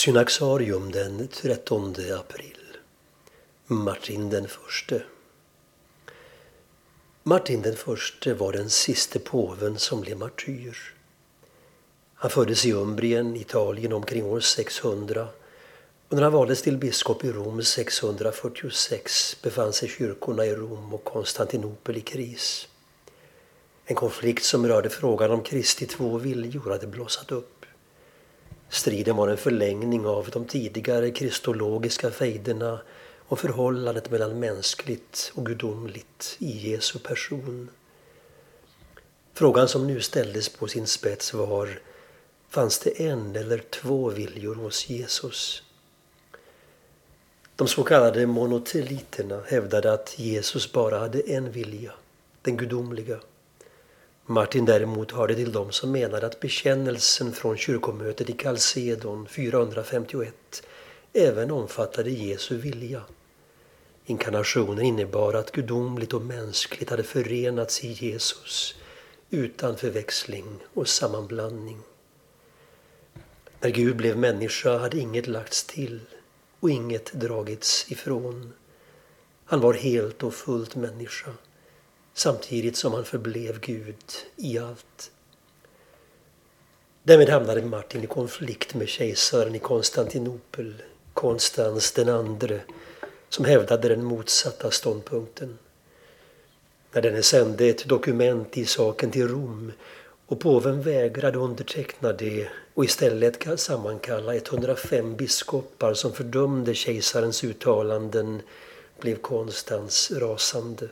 [0.00, 2.76] Synaxarium den 13 april.
[3.66, 5.02] Martin den förste.
[7.22, 10.94] Martin den förste var den siste påven som blev martyr.
[12.14, 15.28] Han föddes i Umbrien, Italien omkring år 600
[16.08, 21.04] och när han valdes till biskop i Rom 646 befann sig kyrkorna i Rom och
[21.04, 22.68] Konstantinopel i kris.
[23.84, 27.60] En konflikt som rörde frågan om Kristi två viljor hade blossat upp.
[28.70, 32.80] Striden var en förlängning av de tidigare kristologiska fejderna
[33.18, 37.68] och förhållandet mellan mänskligt och gudomligt i Jesu person.
[39.34, 41.80] Frågan som nu ställdes på sin spets var
[42.48, 45.62] Fanns det en eller två viljor hos Jesus?
[47.56, 51.92] De så kallade monoteliterna hävdade att Jesus bara hade en vilja,
[52.42, 53.20] den gudomliga.
[54.30, 60.62] Martin däremot hörde till dem som menade att bekännelsen från kyrkomötet i Kalsedon 451
[61.12, 63.02] även omfattade Jesu vilja.
[64.04, 68.74] Inkarnationen innebar att gudomligt och mänskligt hade förenats i Jesus
[69.30, 71.78] utan förväxling och sammanblandning.
[73.60, 76.00] När Gud blev människa hade inget lagts till
[76.60, 78.52] och inget dragits ifrån.
[79.44, 81.30] Han var helt och fullt människa
[82.14, 83.96] samtidigt som han förblev Gud
[84.36, 85.10] i allt.
[87.02, 90.82] Därmed hamnade Martin i konflikt med kejsaren i Konstantinopel,
[91.14, 92.60] Konstans den andre,
[93.28, 95.58] som hävdade den motsatta ståndpunkten.
[96.92, 99.72] När denne sände ett dokument i saken till Rom
[100.26, 108.42] och påven vägrade underteckna det och istället sammankalla 105 biskopar som fördömde kejsarens uttalanden
[109.00, 110.88] blev Konstans rasande.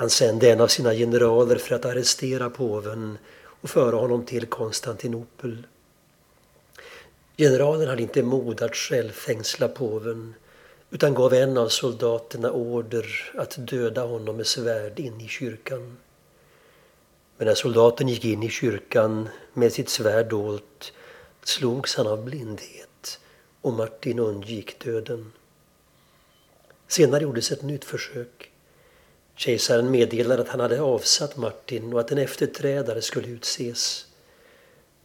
[0.00, 5.66] Han sände en av sina generaler för att arrestera påven och föra honom till Konstantinopel.
[7.36, 10.34] Generalen hade inte mod att själv fängsla påven
[10.90, 15.96] utan gav en av soldaterna order att döda honom med svärd in i kyrkan.
[17.36, 20.92] Men när soldaten gick in i kyrkan med sitt svärd dolt
[21.44, 23.20] slogs han av blindhet
[23.60, 25.32] och Martin undgick döden.
[26.88, 28.49] Senare gjordes ett nytt försök.
[29.40, 34.06] Kejsaren meddelade att han hade avsatt Martin och att en efterträdare skulle utses.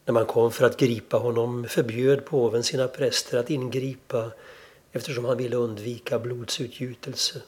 [0.05, 4.31] När man kom för att gripa honom förbjöd påven sina präster att ingripa
[4.91, 7.41] eftersom han ville undvika blodsutgjutelse.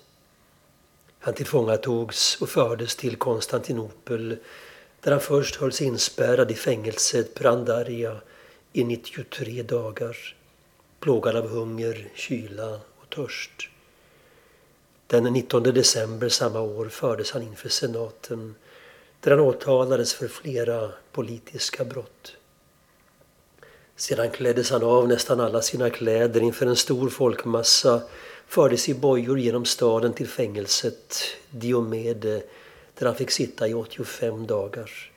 [1.19, 4.37] Han tillfångatogs och fördes till Konstantinopel
[5.01, 8.21] där han först hölls inspärrad i fängelset Brandaria
[8.73, 10.17] i 93 dagar,
[10.99, 13.69] plågad av hunger, kyla och törst.
[15.07, 18.55] Den 19 december samma år fördes han inför senaten
[19.19, 22.35] där han åtalades för flera politiska brott.
[23.95, 28.01] Sedan kläddes han av nästan alla sina kläder inför en stor folkmassa
[28.47, 32.43] fördes i bojor genom staden till fängelset Diomede
[32.97, 35.11] där han fick sitta i 85 dagar.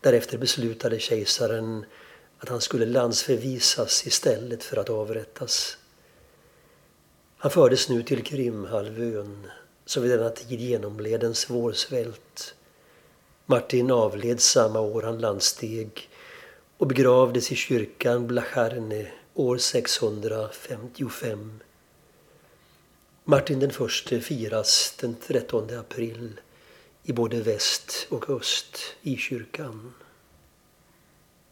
[0.00, 1.84] Därefter beslutade kejsaren
[2.38, 5.78] att han skulle landsförvisas istället för att avrättas.
[7.46, 9.46] Han fördes nu till Krimhalvön
[9.84, 12.54] som vid denna tid genomled en svår svält.
[13.46, 16.08] Martin avled samma år han landsteg
[16.76, 21.60] och begravdes i kyrkan Blacharne år 655.
[23.24, 26.40] Martin den förste firas den 13 april
[27.02, 29.92] i både väst och öst i kyrkan.